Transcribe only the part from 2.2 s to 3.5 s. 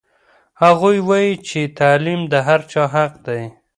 د هر چا حق دی.